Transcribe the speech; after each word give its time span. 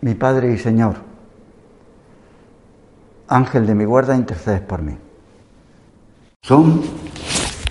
mi 0.00 0.14
Padre 0.14 0.52
y 0.52 0.58
Señor, 0.58 0.96
Ángel 3.28 3.66
de 3.66 3.74
mi 3.74 3.84
guarda, 3.84 4.14
intercedes 4.14 4.60
por 4.60 4.82
mí. 4.82 4.96
Son 6.42 6.82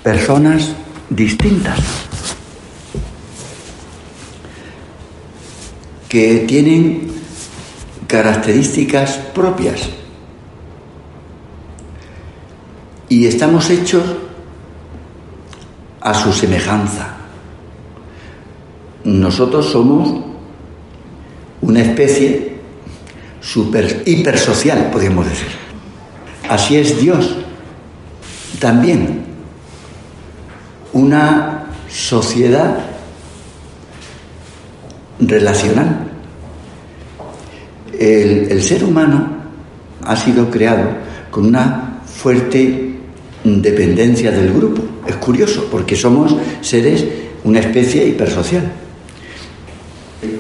personas 0.03 0.75
distintas 1.09 1.80
que 6.09 6.39
tienen 6.47 7.11
características 8.08 9.17
propias 9.33 9.89
y 13.09 13.25
estamos 13.25 13.69
hechos 13.69 14.03
a 16.02 16.14
su 16.14 16.31
semejanza. 16.33 17.16
Nosotros 19.03 19.71
somos 19.71 20.34
una 21.66 21.81
especie 21.81 22.53
super 23.41 24.03
hipersocial, 24.05 24.91
podríamos 24.91 25.27
decir. 25.27 25.47
Así 26.47 26.77
es 26.77 26.99
Dios. 27.02 27.35
También 28.59 29.25
una 30.93 31.66
sociedad 31.89 32.77
relacional. 35.19 36.11
El, 37.97 38.52
el, 38.52 38.61
ser 38.61 38.83
humano 38.83 39.27
ha 40.03 40.16
sido 40.16 40.52
creado 40.52 40.89
con 41.31 41.47
una 41.47 42.02
fuerte 42.05 42.95
dependencia 43.43 44.31
del 44.31 44.53
grupo. 44.53 44.83
Es 45.08 45.16
curioso, 45.16 45.67
porque 45.71 45.95
somos 45.95 46.36
seres, 46.61 47.05
una 47.43 47.59
especie 47.59 48.08
hipersocial. 48.08 48.71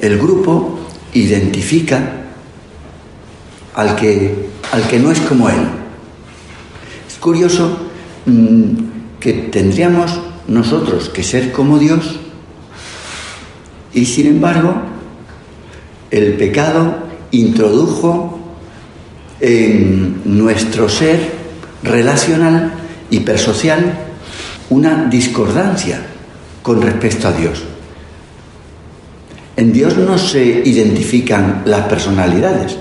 El 0.01 0.17
grupo 0.17 0.84
identifica 1.15 2.11
al 3.73 3.95
que, 3.95 4.49
al 4.71 4.87
que 4.87 4.99
no 4.99 5.11
es 5.11 5.19
como 5.21 5.49
él. 5.49 5.55
Es 7.07 7.15
curioso 7.15 7.77
mmm, 8.25 8.73
que 9.19 9.33
tendríamos 9.33 10.19
nosotros 10.47 11.09
que 11.09 11.23
ser 11.23 11.51
como 11.51 11.79
Dios 11.79 12.19
y 13.93 14.05
sin 14.05 14.27
embargo 14.27 14.75
el 16.11 16.33
pecado 16.33 16.97
introdujo 17.31 18.39
en 19.39 20.21
nuestro 20.25 20.87
ser 20.87 21.31
relacional, 21.81 22.73
hipersocial, 23.09 23.99
una 24.69 25.05
discordancia 25.05 26.05
con 26.61 26.81
respecto 26.81 27.27
a 27.27 27.31
Dios. 27.31 27.63
En 29.57 29.71
Dios 29.71 29.97
no 29.97 30.17
se 30.17 30.43
identifican 30.43 31.63
las 31.65 31.87
personalidades, 31.87 32.77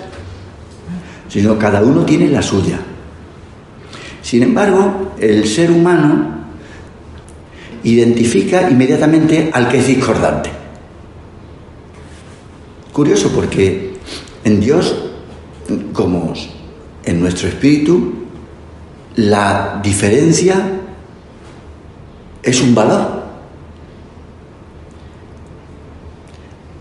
sino 1.29 1.59
cada 1.59 1.83
uno 1.83 2.05
tiene 2.05 2.29
la 2.29 2.43
suya. 2.43 2.79
Sin 4.23 4.43
embargo, 4.43 5.13
el 5.21 5.47
ser 5.47 5.71
humano 5.71 6.35
identifica 7.85 8.69
inmediatamente 8.69 9.51
al 9.53 9.69
que 9.69 9.79
es 9.79 9.87
discordante. 9.87 10.51
Curioso 12.93 13.31
porque 13.31 13.95
en 14.45 14.61
Dios, 14.61 14.97
como 15.93 16.33
en 17.05 17.21
nuestro 17.21 17.49
espíritu, 17.49 18.15
la 19.17 19.81
diferencia 19.83 20.57
es 22.43 22.61
un 22.61 22.75
valor. 22.75 23.24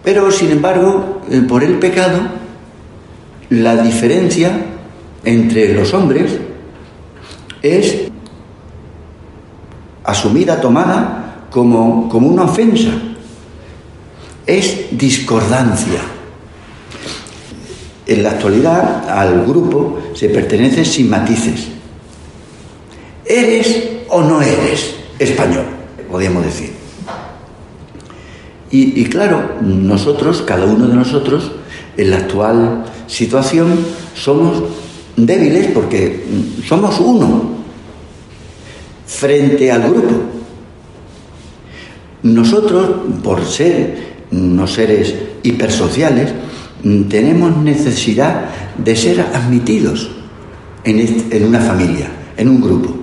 Pero, 0.04 0.32
sin 0.32 0.52
embargo, 0.52 1.22
por 1.48 1.64
el 1.64 1.80
pecado, 1.80 2.20
la 3.50 3.78
diferencia 3.78 4.52
entre 5.24 5.74
los 5.74 5.94
hombres 5.94 6.40
es 7.62 8.12
asumida, 10.04 10.60
tomada 10.60 11.48
como, 11.50 12.10
como 12.10 12.28
una 12.28 12.44
ofensa. 12.44 12.92
Es 14.46 14.88
discordancia. 14.92 16.02
En 18.06 18.24
la 18.24 18.32
actualidad 18.32 19.10
al 19.10 19.46
grupo 19.46 20.00
se 20.14 20.28
pertenece 20.28 20.84
sin 20.84 21.10
matices. 21.10 21.70
¿Eres 23.26 23.84
o 24.10 24.22
no 24.22 24.42
eres 24.42 24.96
español? 25.18 25.64
Podríamos 26.12 26.44
decir. 26.44 26.83
Y, 28.76 29.04
claro, 29.04 29.60
nosotros, 29.62 30.42
cada 30.42 30.66
uno 30.66 30.88
de 30.88 30.96
nosotros, 30.96 31.52
en 31.96 32.10
la 32.10 32.18
actual 32.18 32.86
situación, 33.06 33.68
somos 34.16 34.64
débiles 35.16 35.68
porque 35.68 36.26
somos 36.68 37.00
uno 37.00 37.52
frente 39.06 39.72
al 39.72 39.84
grupo. 39.92 40.16
Nosotros, 42.24 42.90
por 43.24 43.46
ser 43.46 44.24
no 44.32 44.66
seres 44.66 45.14
hipersociales, 45.44 46.34
tenemos 47.10 47.56
necesidad 47.58 48.46
de 48.76 48.96
ser 48.96 49.22
admitidos 49.36 50.10
en 50.84 51.46
una 51.46 51.60
familia, 51.60 52.10
en 52.36 52.50
un 52.50 52.60
grupo. 52.60 52.96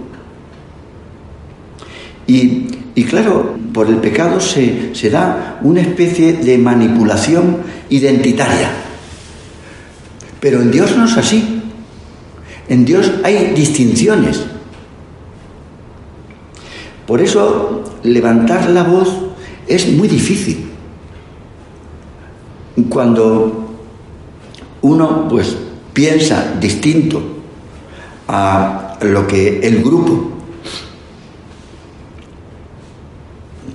Y, 2.26 2.69
y 3.00 3.04
claro, 3.04 3.54
por 3.72 3.88
el 3.88 3.96
pecado 3.96 4.38
se, 4.40 4.92
da 5.10 5.58
una 5.62 5.80
especie 5.80 6.34
de 6.34 6.58
manipulación 6.58 7.56
identitaria. 7.88 8.70
Pero 10.38 10.60
en 10.60 10.70
Dios 10.70 10.94
no 10.98 11.06
es 11.06 11.16
así. 11.16 11.62
En 12.68 12.84
Dios 12.84 13.10
hay 13.24 13.54
distinciones. 13.54 14.44
Por 17.06 17.22
eso 17.22 17.84
levantar 18.02 18.68
la 18.68 18.82
voz 18.82 19.08
es 19.66 19.90
muy 19.94 20.06
difícil. 20.06 20.68
Cuando 22.90 23.76
uno 24.82 25.26
pues 25.26 25.56
piensa 25.94 26.54
distinto 26.60 27.22
a 28.28 28.98
lo 29.00 29.26
que 29.26 29.60
el 29.60 29.82
grupo 29.82 30.39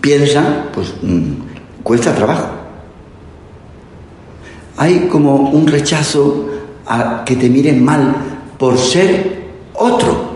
piensa, 0.05 0.69
pues 0.71 0.93
mmm, 1.01 1.81
cuesta 1.81 2.13
trabajo. 2.13 2.47
Hay 4.77 5.07
como 5.09 5.35
un 5.49 5.65
rechazo 5.65 6.47
a 6.85 7.23
que 7.25 7.35
te 7.35 7.49
miren 7.49 7.83
mal 7.83 8.15
por 8.59 8.77
ser 8.77 9.45
otro. 9.73 10.35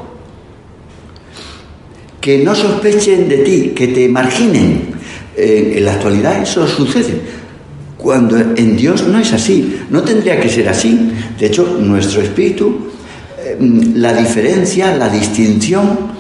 Que 2.20 2.40
no 2.40 2.56
sospechen 2.56 3.30
de 3.30 3.38
ti, 3.38 3.74
que 3.76 3.90
te 3.90 4.10
marginen. 4.10 4.90
En 5.38 5.86
la 5.86 5.94
actualidad 5.94 6.42
eso 6.42 6.66
sucede. 6.68 7.22
Cuando 7.96 8.38
en 8.40 8.76
Dios 8.76 9.08
no 9.08 9.20
es 9.20 9.32
así, 9.34 9.82
no 9.92 10.02
tendría 10.02 10.40
que 10.40 10.50
ser 10.50 10.68
así. 10.68 11.12
De 11.38 11.46
hecho, 11.46 11.78
nuestro 11.80 12.22
espíritu, 12.22 12.88
eh, 13.38 13.56
la 13.94 14.14
diferencia, 14.14 14.96
la 14.96 15.10
distinción, 15.10 16.12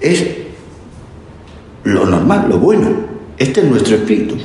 es 0.00 0.39
lo 1.84 2.06
normal, 2.06 2.46
lo 2.48 2.58
bueno. 2.58 2.88
Este 3.36 3.60
es 3.60 3.66
nuestro 3.66 3.96
espíritu. 3.96 4.36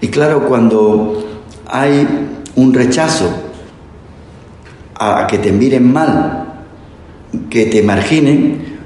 Y 0.00 0.08
claro, 0.08 0.46
cuando 0.46 1.40
hay 1.66 2.06
un 2.54 2.74
rechazo 2.74 3.30
a 4.94 5.26
que 5.26 5.38
te 5.38 5.52
miren 5.52 5.92
mal, 5.92 6.44
que 7.50 7.66
te 7.66 7.82
marginen, 7.82 8.76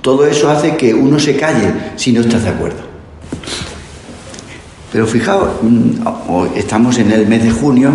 todo 0.00 0.26
eso 0.26 0.50
hace 0.50 0.76
que 0.76 0.94
uno 0.94 1.18
se 1.18 1.36
calle 1.36 1.72
si 1.96 2.12
no 2.12 2.20
estás 2.20 2.44
de 2.44 2.50
acuerdo. 2.50 2.90
Pero 4.92 5.06
fijaos, 5.06 5.50
mm, 5.62 6.56
estamos 6.56 6.98
en 6.98 7.12
el 7.12 7.26
mes 7.26 7.44
de 7.44 7.50
junio, 7.50 7.92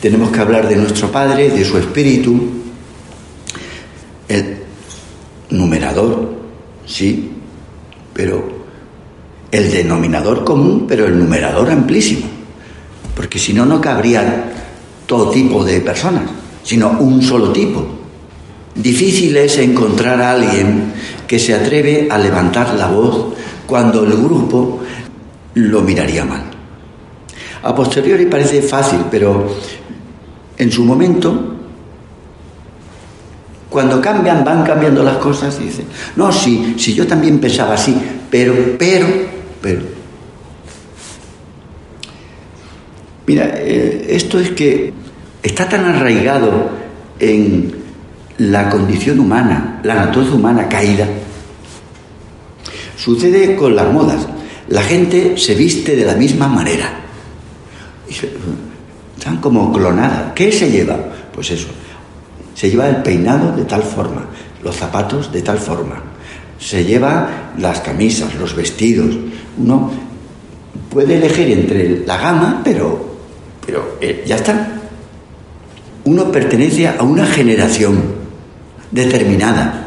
tenemos 0.00 0.30
que 0.30 0.40
hablar 0.40 0.68
de 0.68 0.76
nuestro 0.76 1.10
Padre, 1.10 1.50
de 1.50 1.64
su 1.64 1.78
Espíritu, 1.78 2.40
el 4.28 4.58
numerador, 5.50 6.34
sí, 6.86 7.31
pero 8.12 8.62
el 9.50 9.70
denominador 9.70 10.44
común, 10.44 10.86
pero 10.88 11.06
el 11.06 11.18
numerador 11.18 11.70
amplísimo, 11.70 12.26
porque 13.14 13.38
si 13.38 13.52
no, 13.52 13.66
no 13.66 13.80
cabrían 13.80 14.44
todo 15.06 15.30
tipo 15.30 15.64
de 15.64 15.80
personas, 15.80 16.24
sino 16.62 16.90
un 17.00 17.22
solo 17.22 17.52
tipo. 17.52 17.84
Difícil 18.74 19.36
es 19.36 19.58
encontrar 19.58 20.20
a 20.22 20.32
alguien 20.32 20.92
que 21.26 21.38
se 21.38 21.54
atreve 21.54 22.08
a 22.10 22.16
levantar 22.16 22.74
la 22.74 22.86
voz 22.86 23.34
cuando 23.66 24.04
el 24.04 24.12
grupo 24.12 24.80
lo 25.54 25.82
miraría 25.82 26.24
mal. 26.24 26.44
A 27.62 27.74
posteriori 27.74 28.26
parece 28.26 28.62
fácil, 28.62 29.00
pero 29.10 29.54
en 30.56 30.72
su 30.72 30.84
momento, 30.84 31.56
cuando 33.72 34.00
cambian, 34.02 34.44
van 34.44 34.62
cambiando 34.62 35.02
las 35.02 35.16
cosas 35.16 35.58
dicen, 35.58 35.86
no, 36.14 36.30
sí, 36.30 36.74
si 36.78 36.92
yo 36.92 37.06
también 37.06 37.40
pensaba 37.40 37.74
así, 37.74 37.96
pero, 38.30 38.54
pero, 38.78 39.06
pero. 39.62 39.80
Mira, 43.26 43.50
eh, 43.56 44.08
esto 44.10 44.38
es 44.38 44.50
que 44.50 44.92
está 45.42 45.66
tan 45.68 45.86
arraigado 45.86 46.68
en 47.18 47.74
la 48.38 48.68
condición 48.68 49.18
humana, 49.20 49.80
la 49.84 49.94
naturaleza 49.94 50.34
humana 50.34 50.68
caída. 50.68 51.06
Sucede 52.96 53.56
con 53.56 53.74
las 53.74 53.90
modas. 53.90 54.26
La 54.68 54.82
gente 54.82 55.38
se 55.38 55.54
viste 55.54 55.96
de 55.96 56.04
la 56.04 56.14
misma 56.14 56.46
manera. 56.46 56.90
Están 59.16 59.38
como 59.38 59.72
clonadas. 59.72 60.32
¿Qué 60.34 60.52
se 60.52 60.70
lleva? 60.70 60.98
Pues 61.34 61.50
eso. 61.50 61.68
Se 62.54 62.70
lleva 62.70 62.88
el 62.88 62.96
peinado 62.96 63.56
de 63.56 63.64
tal 63.64 63.82
forma, 63.82 64.26
los 64.62 64.76
zapatos 64.76 65.32
de 65.32 65.42
tal 65.42 65.58
forma. 65.58 66.02
Se 66.58 66.84
lleva 66.84 67.52
las 67.58 67.80
camisas, 67.80 68.34
los 68.34 68.54
vestidos. 68.54 69.16
Uno 69.58 69.90
puede 70.90 71.16
elegir 71.16 71.50
entre 71.50 72.06
la 72.06 72.16
gama, 72.18 72.60
pero, 72.62 73.16
pero 73.64 73.96
eh, 74.00 74.24
ya 74.26 74.36
está. 74.36 74.68
Uno 76.04 76.30
pertenece 76.30 76.88
a 76.88 77.02
una 77.02 77.26
generación 77.26 78.22
determinada. 78.90 79.86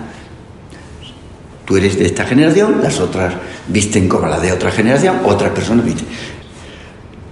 Tú 1.66 1.78
eres 1.78 1.98
de 1.98 2.06
esta 2.06 2.26
generación, 2.26 2.80
las 2.82 3.00
otras 3.00 3.34
visten 3.68 4.08
como 4.08 4.28
la 4.28 4.40
de 4.40 4.52
otra 4.52 4.72
generación, 4.72 5.18
otras 5.26 5.52
personas 5.52 5.86
visten. 5.86 6.08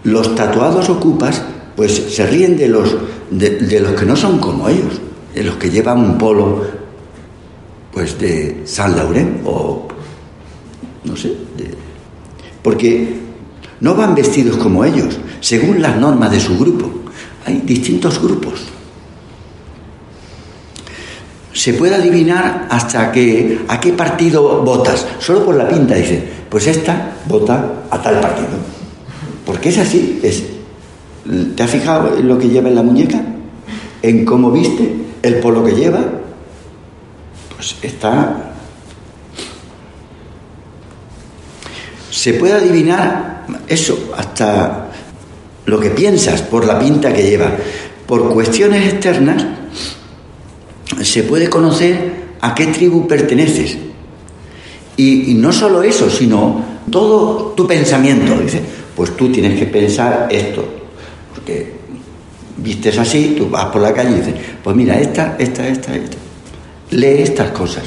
Los 0.03 0.35
tatuados 0.35 0.89
ocupas, 0.89 1.41
pues 1.75 2.15
se 2.15 2.25
ríen 2.25 2.57
de 2.57 2.67
los, 2.67 2.95
de, 3.29 3.79
los 3.79 3.93
que 3.93 4.05
no 4.05 4.15
son 4.15 4.39
como 4.39 4.67
ellos, 4.67 4.99
de 5.33 5.43
los 5.43 5.55
que 5.55 5.69
llevan 5.69 5.99
un 5.99 6.17
polo, 6.17 6.63
pues 7.91 8.17
de 8.19 8.61
San 8.65 8.95
Laurent 8.95 9.41
o 9.45 9.87
no 11.03 11.15
sé, 11.15 11.33
porque 12.61 13.19
no 13.81 13.95
van 13.95 14.15
vestidos 14.15 14.57
como 14.57 14.85
ellos, 14.85 15.19
según 15.41 15.81
las 15.81 15.97
normas 15.97 16.31
de 16.31 16.39
su 16.39 16.57
grupo. 16.57 16.89
Hay 17.45 17.61
distintos 17.65 18.21
grupos 18.21 18.73
se 21.53 21.73
puede 21.75 21.95
adivinar 21.95 22.67
hasta 22.69 23.11
que, 23.11 23.59
a 23.67 23.79
qué 23.79 23.93
partido 23.93 24.63
votas, 24.63 25.05
solo 25.19 25.45
por 25.45 25.55
la 25.55 25.67
pinta, 25.67 25.95
dice, 25.95 26.21
pues 26.49 26.67
esta 26.67 27.13
vota 27.25 27.85
a 27.89 28.01
tal 28.01 28.19
partido. 28.19 28.49
Porque 29.45 29.69
es 29.69 29.77
así, 29.77 30.19
es, 30.23 30.43
¿te 31.55 31.63
has 31.63 31.69
fijado 31.69 32.17
en 32.17 32.27
lo 32.27 32.37
que 32.37 32.49
lleva 32.49 32.69
en 32.69 32.75
la 32.75 32.83
muñeca? 32.83 33.21
¿En 34.01 34.25
cómo 34.25 34.51
viste? 34.51 34.93
¿El 35.23 35.35
polo 35.35 35.63
que 35.63 35.71
lleva? 35.71 36.03
Pues 37.55 37.77
está... 37.81 38.51
Se 42.11 42.33
puede 42.35 42.53
adivinar 42.53 43.47
eso, 43.67 44.13
hasta 44.15 44.91
lo 45.65 45.79
que 45.79 45.89
piensas 45.89 46.41
por 46.41 46.65
la 46.65 46.77
pinta 46.77 47.11
que 47.13 47.23
lleva. 47.23 47.51
Por 48.05 48.31
cuestiones 48.33 48.93
externas, 48.93 49.43
se 51.01 51.23
puede 51.23 51.49
conocer 51.49 52.35
a 52.41 52.53
qué 52.53 52.67
tribu 52.67 53.07
perteneces. 53.07 53.77
Y, 54.97 55.33
no 55.35 55.51
solo 55.51 55.81
eso, 55.81 56.09
sino 56.09 56.63
todo 56.91 57.53
tu 57.55 57.65
pensamiento. 57.65 58.37
Dice, 58.37 58.61
pues 58.95 59.15
tú 59.15 59.31
tienes 59.31 59.57
que 59.57 59.65
pensar 59.65 60.27
esto, 60.29 60.63
porque 61.33 61.82
vistes 62.63 62.97
así, 62.97 63.35
tú 63.37 63.49
vas 63.49 63.65
por 63.65 63.81
la 63.81 63.93
calle 63.93 64.11
y 64.11 64.21
dices, 64.21 64.35
pues 64.63 64.75
mira, 64.75 64.97
esta, 64.99 65.35
esta, 65.37 65.67
esta, 65.67 65.95
esta. 65.95 66.17
Lee 66.91 67.21
estas 67.21 67.51
cosas. 67.51 67.83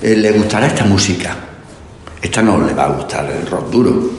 Eh, 0.00 0.16
le 0.16 0.32
gustará 0.32 0.66
esta 0.66 0.84
música. 0.84 1.36
Esta 2.20 2.42
no 2.42 2.58
le 2.64 2.72
va 2.72 2.84
a 2.84 2.92
gustar 2.92 3.30
el 3.30 3.46
rock 3.46 3.70
duro. 3.70 4.10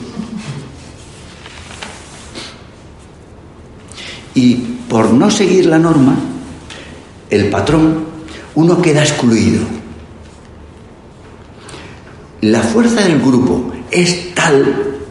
Y 4.34 4.54
por 4.88 5.12
no 5.12 5.30
seguir 5.30 5.66
la 5.66 5.78
norma, 5.78 6.16
el 7.30 7.50
patrón, 7.50 8.04
uno 8.54 8.80
queda 8.80 9.02
excluido. 9.02 9.62
La 12.40 12.60
fuerza 12.60 13.02
del 13.02 13.20
grupo 13.20 13.72
es 13.90 14.34
tal, 14.34 15.03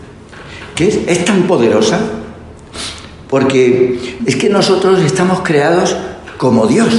que 0.75 0.87
es, 0.87 1.25
tan 1.25 1.43
poderosa, 1.43 1.99
porque 3.29 4.17
es 4.25 4.35
que 4.35 4.49
nosotros 4.49 5.01
estamos 5.01 5.41
creados 5.41 5.95
como 6.37 6.67
Dios, 6.67 6.93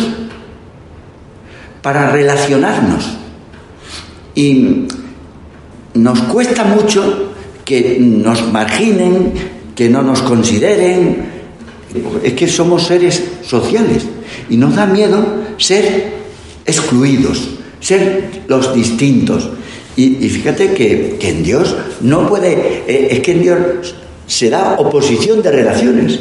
para 1.83 2.11
relacionarnos. 2.11 3.05
Y 4.35 4.87
nos 5.95 6.21
cuesta 6.23 6.65
mucho 6.65 7.33
que 7.65 7.99
nos 8.01 8.51
marginen, 8.53 9.33
que 9.75 9.89
no 9.89 10.03
nos 10.03 10.23
consideren, 10.23 11.35
es 12.23 12.33
que 12.33 12.49
somos 12.49 12.87
seres 12.87 13.23
sociales 13.43 14.05
y 14.49 14.57
nos 14.57 14.75
da 14.75 14.87
miedo 14.87 15.25
ser 15.59 16.15
excluidos, 16.67 17.51
ser 17.81 18.43
los 18.49 18.75
distintos. 18.75 19.51
Y, 19.97 20.29
fíjate 20.29 20.75
que, 20.75 21.19
en 21.21 21.43
Dios 21.45 21.77
no 22.01 22.29
puede, 22.29 22.83
eh, 22.87 23.09
es 23.13 23.21
que 23.21 23.33
en 23.33 23.43
Dios 23.43 23.95
se 24.27 24.51
da 24.51 24.75
oposición 24.79 25.41
de 25.43 25.53
relaciones, 25.53 26.19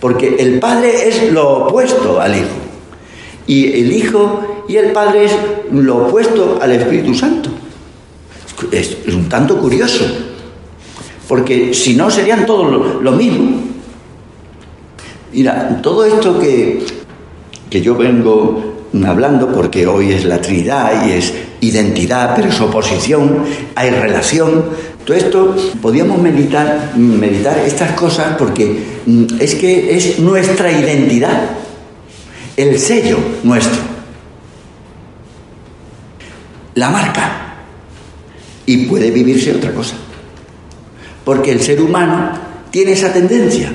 porque 0.00 0.36
el 0.38 0.60
Padre 0.60 1.08
es 1.08 1.32
lo 1.32 1.66
opuesto 1.66 2.20
al 2.20 2.36
Hijo, 2.36 2.56
y 3.48 3.80
el 3.80 3.92
Hijo 3.92 4.64
y 4.68 4.76
el 4.76 4.92
Padre 4.92 5.24
es 5.24 5.32
lo 5.72 6.06
opuesto 6.06 6.58
al 6.60 6.72
Espíritu 6.72 7.14
Santo. 7.14 7.50
Es, 8.70 8.96
un 9.08 9.28
tanto 9.28 9.58
curioso, 9.58 10.04
porque 11.26 11.74
si 11.74 11.94
no 11.94 12.10
serían 12.10 12.46
todos 12.46 13.02
lo 13.02 13.12
mismo. 13.12 13.60
Mira, 15.32 15.80
todo 15.82 16.04
esto 16.04 16.38
que, 16.38 16.82
que 17.68 17.80
yo 17.80 17.96
vengo 17.96 18.76
hablando, 19.04 19.52
porque 19.52 19.86
hoy 19.86 20.12
es 20.12 20.24
la 20.24 20.40
Trinidad 20.40 21.06
y 21.06 21.12
es 21.12 21.34
identidad, 21.68 22.34
pero 22.34 22.48
es 22.48 22.60
oposición, 22.60 23.44
hay 23.74 23.90
relación. 23.90 24.64
Todo 25.04 25.16
esto 25.16 25.56
podíamos 25.80 26.18
meditar, 26.18 26.92
meditar 26.96 27.58
estas 27.58 27.92
cosas 27.92 28.36
porque 28.38 29.00
mm, 29.06 29.24
es 29.40 29.54
que 29.54 29.96
es 29.96 30.18
nuestra 30.18 30.72
identidad, 30.72 31.50
el 32.56 32.78
sello 32.78 33.18
nuestro, 33.42 33.80
la 36.74 36.90
marca. 36.90 37.42
Y 38.68 38.86
puede 38.86 39.12
vivirse 39.12 39.54
otra 39.54 39.72
cosa. 39.72 39.94
Porque 41.24 41.52
el 41.52 41.60
ser 41.60 41.80
humano 41.80 42.32
tiene 42.70 42.92
esa 42.92 43.12
tendencia 43.12 43.72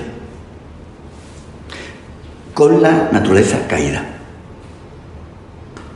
con 2.53 2.81
la 2.81 3.10
naturaleza 3.12 3.65
caída. 3.67 4.21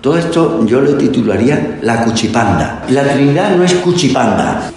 Todo 0.05 0.19
esto 0.19 0.63
yo 0.67 0.81
lo 0.81 0.95
titularía 0.97 1.79
la 1.81 2.05
cuchipanda. 2.05 2.85
La 2.89 3.11
Trinidad 3.11 3.55
no 3.55 3.63
es 3.63 3.73
cuchipanda. 3.73 4.71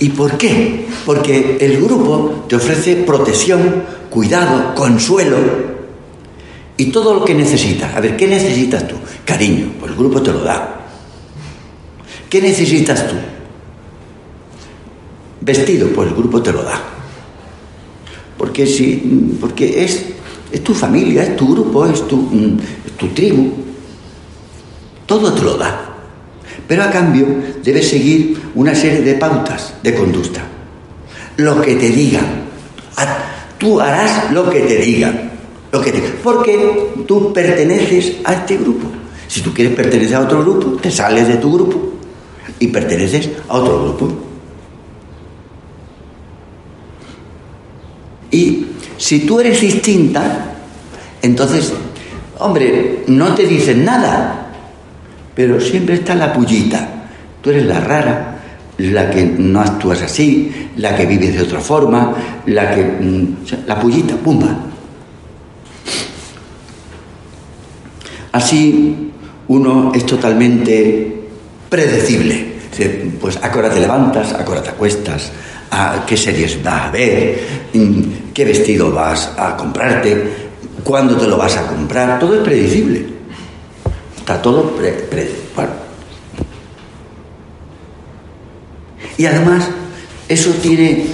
¿Y 0.00 0.10
por 0.10 0.36
qué? 0.36 0.86
Porque 1.06 1.56
el 1.58 1.80
grupo 1.80 2.44
te 2.46 2.56
ofrece 2.56 2.96
protección, 2.96 3.84
cuidado, 4.10 4.74
consuelo 4.74 5.38
y 6.76 6.90
todo 6.90 7.14
lo 7.14 7.24
que 7.24 7.34
necesitas. 7.34 7.96
A 7.96 8.00
ver, 8.00 8.18
¿qué 8.18 8.26
necesitas 8.26 8.86
tú? 8.86 8.96
Cariño, 9.24 9.76
pues 9.80 9.92
el 9.92 9.96
grupo 9.96 10.20
te 10.20 10.30
lo 10.30 10.44
da. 10.44 10.82
¿Qué 12.28 12.42
necesitas 12.42 13.08
tú? 13.08 13.14
vestido, 15.40 15.88
pues 15.88 16.08
el 16.08 16.14
grupo 16.14 16.42
te 16.42 16.52
lo 16.52 16.62
da. 16.64 16.78
Porque, 18.36 18.66
si, 18.66 19.38
porque 19.40 19.84
es, 19.84 20.04
es 20.52 20.62
tu 20.62 20.74
familia, 20.74 21.22
es 21.22 21.36
tu 21.36 21.54
grupo, 21.54 21.86
es 21.86 22.06
tu, 22.06 22.16
mm, 22.16 22.58
tu 22.98 23.08
tribu. 23.08 23.52
Todo 25.06 25.32
te 25.32 25.42
lo 25.42 25.56
da. 25.56 25.88
Pero 26.68 26.84
a 26.84 26.90
cambio 26.90 27.26
debes 27.62 27.88
seguir 27.88 28.40
una 28.54 28.74
serie 28.74 29.00
de 29.00 29.14
pautas 29.14 29.74
de 29.82 29.94
conducta. 29.94 30.42
Lo 31.36 31.60
que 31.60 31.74
te 31.76 31.88
digan. 31.88 32.42
Tú 33.58 33.80
harás 33.80 34.32
lo 34.32 34.50
que 34.50 34.60
te 34.60 34.76
digan. 34.76 35.30
Lo 35.70 35.80
que 35.80 35.92
te, 35.92 36.00
porque 36.22 36.92
tú 37.06 37.32
perteneces 37.32 38.16
a 38.24 38.34
este 38.34 38.56
grupo. 38.56 38.88
Si 39.28 39.40
tú 39.40 39.54
quieres 39.54 39.74
pertenecer 39.74 40.16
a 40.16 40.20
otro 40.20 40.42
grupo, 40.42 40.80
te 40.80 40.90
sales 40.90 41.28
de 41.28 41.36
tu 41.36 41.52
grupo 41.52 41.92
y 42.58 42.66
perteneces 42.66 43.30
a 43.48 43.56
otro 43.56 43.82
grupo. 43.82 44.08
Y 48.30 48.66
si 49.02 49.18
tú 49.26 49.40
eres 49.40 49.60
distinta, 49.60 50.52
entonces, 51.22 51.72
hombre, 52.38 53.02
no 53.08 53.34
te 53.34 53.48
dicen 53.48 53.84
nada, 53.84 54.46
pero 55.34 55.60
siempre 55.60 55.96
está 55.96 56.14
la 56.14 56.32
pullita. 56.32 56.88
Tú 57.40 57.50
eres 57.50 57.66
la 57.66 57.80
rara, 57.80 58.38
la 58.78 59.10
que 59.10 59.24
no 59.24 59.60
actúas 59.60 60.02
así, 60.02 60.70
la 60.76 60.94
que 60.94 61.06
vives 61.06 61.34
de 61.34 61.42
otra 61.42 61.58
forma, 61.58 62.14
la 62.46 62.72
que... 62.72 62.84
Mm, 62.84 63.36
la 63.66 63.80
pullita, 63.80 64.14
pumba. 64.14 64.56
Así 68.30 69.10
uno 69.48 69.90
es 69.96 70.06
totalmente 70.06 71.24
predecible. 71.68 72.52
Pues 73.20 73.36
a 73.42 73.50
qué 73.50 73.62
te 73.62 73.80
levantas, 73.80 74.32
a 74.32 74.44
qué 74.44 74.60
te 74.60 74.68
acuestas, 74.68 75.32
a 75.72 76.04
qué 76.06 76.16
series 76.16 76.62
vas 76.62 76.82
a 76.82 76.90
ver, 76.92 77.40
mm, 77.74 78.21
qué 78.32 78.44
vestido 78.44 78.92
vas 78.92 79.32
a 79.36 79.56
comprarte, 79.56 80.50
cuándo 80.84 81.16
te 81.16 81.26
lo 81.26 81.36
vas 81.36 81.56
a 81.56 81.66
comprar, 81.66 82.18
todo 82.18 82.36
es 82.36 82.40
predecible. 82.40 83.06
Está 84.16 84.40
todo 84.40 84.70
pre, 84.76 85.42
Y 89.18 89.26
además, 89.26 89.68
eso 90.28 90.50
tiene 90.62 91.06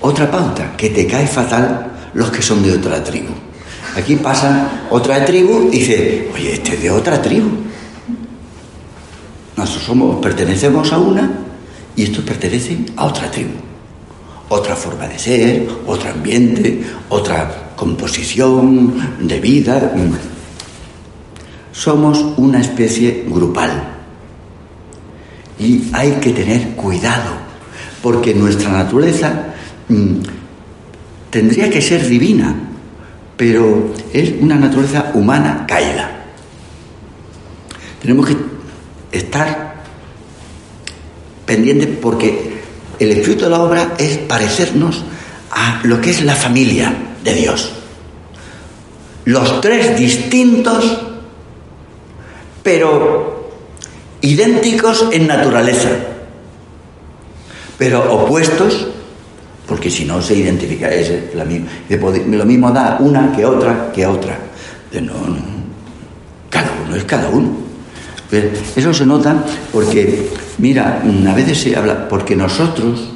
otra 0.00 0.30
pauta, 0.30 0.76
que 0.76 0.90
te 0.90 1.06
cae 1.06 1.26
fatal 1.26 1.92
los 2.12 2.30
que 2.30 2.42
son 2.42 2.62
de 2.62 2.72
otra 2.72 3.02
tribu. 3.02 3.32
Aquí 3.96 4.16
pasa 4.16 4.86
otra 4.90 5.24
tribu 5.24 5.68
y 5.72 5.78
dice, 5.78 6.30
oye, 6.34 6.52
este 6.52 6.74
es 6.74 6.82
de 6.82 6.90
otra 6.90 7.22
tribu. 7.22 7.48
Nosotros 9.56 9.84
somos, 9.84 10.20
pertenecemos 10.20 10.92
a 10.92 10.98
una 10.98 11.30
y 11.94 12.02
estos 12.02 12.24
pertenecen 12.24 12.86
a 12.96 13.04
otra 13.04 13.30
tribu. 13.30 13.52
Otra 14.48 14.76
forma 14.76 15.06
de 15.08 15.18
ser, 15.18 15.68
otro 15.86 16.10
ambiente, 16.10 16.84
otra 17.08 17.72
composición 17.76 19.26
de 19.26 19.40
vida. 19.40 19.92
Somos 21.72 22.24
una 22.36 22.60
especie 22.60 23.24
grupal. 23.28 23.90
Y 25.58 25.84
hay 25.92 26.12
que 26.12 26.30
tener 26.30 26.70
cuidado, 26.70 27.32
porque 28.02 28.34
nuestra 28.34 28.70
naturaleza 28.70 29.54
mm, 29.88 30.16
tendría 31.30 31.70
que 31.70 31.80
ser 31.80 32.06
divina, 32.06 32.54
pero 33.36 33.92
es 34.12 34.32
una 34.40 34.56
naturaleza 34.56 35.12
humana 35.14 35.64
caída. 35.66 36.10
Tenemos 38.02 38.26
que 38.26 38.36
estar 39.12 39.74
pendientes 41.46 41.88
porque 42.00 42.53
el 42.98 43.10
espíritu 43.12 43.44
de 43.44 43.50
la 43.50 43.62
obra 43.62 43.94
es 43.98 44.18
parecernos 44.18 45.04
a 45.50 45.80
lo 45.84 46.00
que 46.00 46.10
es 46.10 46.22
la 46.22 46.34
familia 46.34 46.92
de 47.22 47.34
Dios. 47.34 47.72
Los 49.24 49.60
tres 49.60 49.98
distintos, 49.98 50.98
pero 52.62 53.50
idénticos 54.20 55.06
en 55.12 55.26
naturaleza, 55.26 55.90
pero 57.78 58.12
opuestos 58.12 58.88
porque 59.66 59.90
si 59.90 60.04
no 60.04 60.20
se 60.20 60.34
identifica, 60.34 60.88
es. 60.88 61.10
Lo 61.34 62.44
mismo 62.44 62.70
da 62.70 62.98
una 63.00 63.32
que 63.32 63.44
otra 63.44 63.90
que 63.92 64.06
otra. 64.06 64.38
No, 64.92 65.00
no. 65.00 65.54
Cada 66.50 66.70
uno 66.86 66.96
es 66.96 67.04
cada 67.04 67.28
uno. 67.30 67.64
Eso 68.76 68.92
se 68.92 69.06
nota 69.06 69.44
porque, 69.72 70.28
mira, 70.58 71.02
a 71.28 71.34
veces 71.34 71.58
se 71.58 71.76
habla, 71.76 72.08
porque 72.08 72.36
nosotros, 72.36 73.10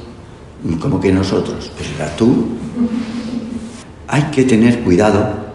como 0.81 1.01
que 1.01 1.13
nosotros, 1.13 1.71
pues 1.77 1.89
era 1.97 2.15
tú, 2.17 2.49
hay 4.07 4.23
que 4.25 4.45
tener 4.45 4.81
cuidado 4.81 5.49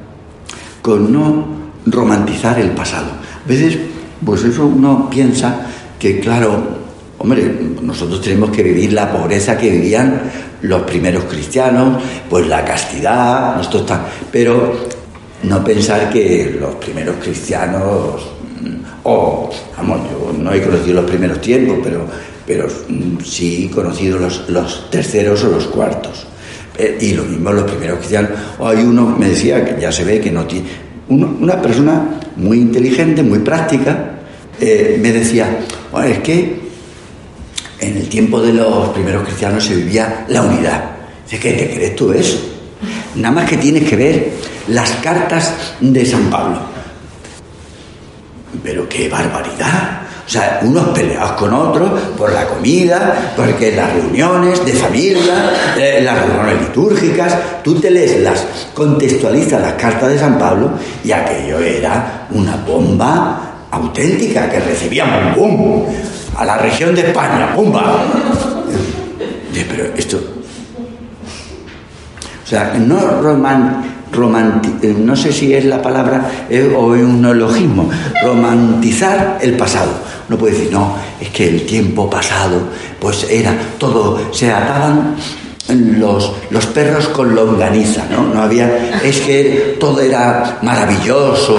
con 0.82 1.12
no 1.12 1.46
romantizar 1.86 2.60
el 2.60 2.72
pasado. 2.72 3.08
A 3.44 3.48
veces, 3.48 3.78
pues 4.26 4.44
eso 4.44 4.66
uno 4.66 5.10
piensa 5.10 5.68
que, 6.00 6.20
claro, 6.20 6.84
Hombre, 7.24 7.56
nosotros 7.82 8.20
tenemos 8.20 8.50
que 8.50 8.62
vivir 8.62 8.92
la 8.92 9.10
pobreza 9.10 9.58
que 9.58 9.70
vivían 9.70 10.24
los 10.62 10.82
primeros 10.82 11.24
cristianos, 11.24 12.04
pues 12.30 12.46
la 12.48 12.66
castidad, 12.66 13.62
esto 13.62 13.78
está. 13.78 14.06
Pero 14.30 14.74
no 15.44 15.64
pensar 15.64 16.10
que 16.10 16.58
los 16.60 16.76
primeros 16.76 17.16
cristianos, 17.24 18.28
o, 19.04 19.50
vamos, 19.78 20.00
yo 20.10 20.34
no 20.38 20.54
he 20.54 20.62
conocido 20.62 21.02
los 21.02 21.10
primeros 21.10 21.42
tiempos, 21.42 21.80
pero, 21.84 22.06
pero 22.46 22.68
mm, 22.68 23.24
sí 23.24 23.68
he 23.70 23.74
conocido 23.74 24.20
los, 24.20 24.50
los 24.50 24.90
terceros 24.90 25.44
o 25.44 25.50
los 25.50 25.66
cuartos. 25.68 26.28
Eh, 26.78 26.98
y 27.02 27.14
lo 27.14 27.24
mismo 27.24 27.52
los 27.52 27.70
primeros 27.70 28.00
cristianos. 28.00 28.32
Hay 28.60 28.78
uno, 28.78 29.16
me 29.18 29.30
decía, 29.30 29.64
que 29.64 29.80
ya 29.80 29.92
se 29.92 30.04
ve 30.04 30.20
que 30.20 30.32
no 30.32 30.46
tiene. 30.46 30.68
una 31.10 31.62
persona 31.62 32.20
muy 32.36 32.58
inteligente, 32.58 33.22
muy 33.22 33.40
práctica, 33.40 34.14
eh, 34.60 34.98
me 35.02 35.12
decía, 35.12 35.60
bueno, 35.92 36.08
es 36.08 36.20
que 36.20 36.64
en 37.80 37.98
el 37.98 38.08
tiempo 38.08 38.42
de 38.42 38.54
los 38.54 38.90
primeros 38.90 39.24
cristianos 39.24 39.64
se 39.64 39.76
vivía 39.76 40.26
la 40.30 40.42
unidad. 40.42 40.92
¿De 41.30 41.40
qué 41.40 41.54
te 41.54 41.70
crees 41.74 41.96
tú 41.96 42.12
eso? 42.12 42.40
Nada 43.16 43.36
más 43.36 43.50
que 43.50 43.58
tienes 43.58 43.90
que 43.90 43.96
ver 43.96 44.32
las 44.68 44.92
cartas 44.94 45.54
de 45.80 46.06
San 46.06 46.30
Pablo. 46.30 46.73
Pero 48.62 48.88
qué 48.88 49.10
barbaridad. 49.10 50.02
O 50.26 50.30
sea, 50.30 50.62
unos 50.64 50.90
peleados 50.90 51.34
con 51.34 51.54
otros 51.54 52.00
por 52.18 52.32
la 52.32 52.46
comida, 52.46 53.34
porque 53.36 53.76
las 53.76 53.94
reuniones 53.94 54.66
de 54.66 54.74
familia, 54.74 55.52
eh, 55.78 56.02
las 56.02 56.26
reuniones 56.26 56.62
litúrgicas, 56.62 57.36
tú 57.62 57.76
te 57.76 57.92
lees 57.92 58.22
las, 58.22 58.46
contextualizas 58.74 59.62
las 59.62 59.74
cartas 59.74 60.10
de 60.10 60.20
San 60.20 60.38
Pablo 60.40 60.72
y 61.04 61.12
aquello 61.12 61.60
era 61.60 62.28
una 62.32 62.56
bomba 62.56 63.54
auténtica 63.70 64.50
que 64.50 64.60
recibíamos 64.60 65.36
boom 65.36 65.86
a 66.38 66.46
la 66.46 66.58
región 66.58 66.96
de 66.96 67.02
España, 67.02 67.54
¡pumba! 67.54 68.06
Pero 69.54 69.86
esto. 69.96 70.20
O 72.44 72.48
sea, 72.48 72.74
no 72.78 73.22
eh, 74.82 74.96
no 74.98 75.16
sé 75.16 75.32
si 75.32 75.54
es 75.54 75.66
la 75.66 75.82
palabra 75.82 76.48
eh, 76.50 76.74
o 76.76 76.96
es 76.96 77.04
un 77.04 77.22
neologismo, 77.22 77.90
romantizar 78.24 79.40
el 79.42 79.58
pasado. 79.58 79.92
No 80.30 80.38
puede 80.38 80.54
decir, 80.54 80.72
no, 80.72 80.96
es 81.20 81.30
que 81.30 81.48
el 81.48 81.66
tiempo 81.66 82.10
pasado, 82.10 82.60
pues 83.00 83.28
era 83.30 83.54
todo, 83.78 84.34
se 84.34 84.52
ataban 84.52 85.16
los, 85.68 86.32
los 86.50 86.66
perros 86.68 87.08
con 87.10 87.34
longaniza, 87.34 88.06
¿no? 88.10 88.34
No 88.34 88.42
había, 88.42 89.00
es 89.04 89.22
que 89.22 89.78
todo 89.80 90.02
era 90.02 90.60
maravilloso, 90.62 91.58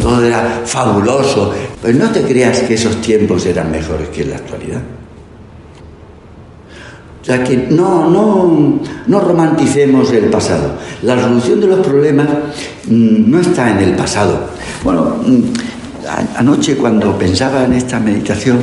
todo 0.00 0.24
era 0.24 0.62
fabuloso, 0.64 1.52
pero 1.82 1.98
no 1.98 2.10
te 2.10 2.22
creas 2.22 2.60
que 2.60 2.74
esos 2.74 3.00
tiempos 3.00 3.46
eran 3.46 3.70
mejores 3.70 4.08
que 4.08 4.22
en 4.22 4.30
la 4.30 4.36
actualidad. 4.36 4.80
O 7.20 7.24
sea 7.24 7.44
que 7.44 7.56
no, 7.56 8.08
no, 8.08 8.80
no 9.06 9.20
romanticemos 9.20 10.10
el 10.12 10.30
pasado. 10.30 10.72
La 11.02 11.20
solución 11.20 11.60
de 11.60 11.66
los 11.66 11.86
problemas 11.86 12.28
mm, 12.88 13.30
no 13.30 13.40
está 13.40 13.70
en 13.70 13.78
el 13.78 13.94
pasado. 13.94 14.40
Bueno, 14.82 15.16
mm, 15.26 15.42
anoche 16.36 16.76
cuando 16.76 17.18
pensaba 17.18 17.64
en 17.64 17.74
esta 17.74 18.00
meditación, 18.00 18.60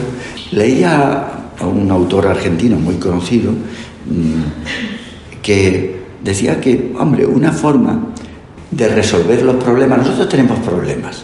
leía 0.51 1.27
a 1.59 1.67
un 1.67 1.89
autor 1.91 2.27
argentino 2.27 2.77
muy 2.77 2.95
conocido 2.95 3.51
mm, 3.51 5.41
que 5.41 6.01
decía 6.23 6.59
que, 6.59 6.93
hombre, 6.99 7.25
una 7.25 7.51
forma 7.51 8.07
de 8.71 8.87
resolver 8.87 9.43
los 9.43 9.63
problemas, 9.63 9.99
nosotros 9.99 10.29
tenemos 10.29 10.59
problemas, 10.59 11.23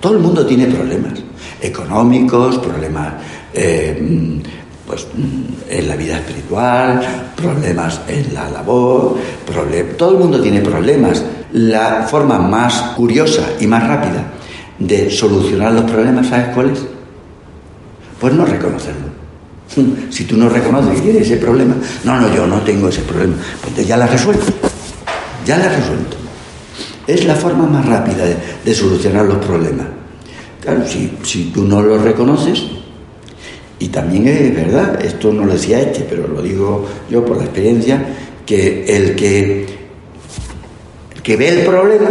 todo 0.00 0.14
el 0.14 0.18
mundo 0.18 0.46
tiene 0.46 0.66
problemas 0.66 1.12
económicos, 1.60 2.58
problemas 2.58 3.14
eh, 3.52 4.42
pues, 4.90 5.06
en 5.68 5.86
la 5.86 5.94
vida 5.94 6.16
espiritual, 6.16 7.00
problemas 7.36 8.00
en 8.08 8.34
la 8.34 8.50
labor, 8.50 9.16
todo 9.96 10.10
el 10.10 10.18
mundo 10.18 10.40
tiene 10.40 10.62
problemas. 10.62 11.22
La 11.52 12.02
forma 12.10 12.40
más 12.40 12.74
curiosa 12.96 13.50
y 13.60 13.68
más 13.68 13.86
rápida 13.86 14.32
de 14.80 15.08
solucionar 15.08 15.74
los 15.74 15.88
problemas, 15.88 16.26
¿sabes 16.26 16.48
cuál 16.54 16.70
es? 16.70 16.80
Pues 18.20 18.34
no 18.34 18.44
reconocerlo. 18.44 19.10
Si 20.10 20.24
tú 20.24 20.36
no 20.36 20.48
reconoces 20.48 20.96
que 20.96 21.02
tienes 21.02 21.22
ese 21.22 21.36
problema, 21.36 21.76
no, 22.02 22.20
no, 22.20 22.34
yo 22.34 22.44
no 22.48 22.60
tengo 22.62 22.88
ese 22.88 23.02
problema, 23.02 23.36
pues 23.62 23.86
ya 23.86 23.96
la 23.96 24.08
resuelto, 24.08 24.46
ya 25.46 25.56
la 25.56 25.68
resuelto. 25.68 26.16
Es 27.06 27.24
la 27.24 27.36
forma 27.36 27.66
más 27.66 27.86
rápida 27.86 28.24
de, 28.64 28.74
solucionar 28.74 29.26
los 29.26 29.38
problemas. 29.38 29.86
Claro, 30.60 30.84
si, 30.84 31.16
si 31.22 31.52
tú 31.52 31.62
no 31.64 31.80
lo 31.80 31.96
reconoces, 31.98 32.79
y 33.80 33.88
también 33.88 34.28
es 34.28 34.54
verdad, 34.54 35.02
esto 35.02 35.32
no 35.32 35.46
lo 35.46 35.54
decía 35.54 35.80
este, 35.80 36.00
pero 36.08 36.28
lo 36.28 36.42
digo 36.42 36.86
yo 37.08 37.24
por 37.24 37.38
la 37.38 37.44
experiencia, 37.44 38.04
que 38.44 38.84
el 38.84 39.16
que, 39.16 39.66
que 41.22 41.36
ve 41.36 41.48
el 41.48 41.66
problema 41.66 42.10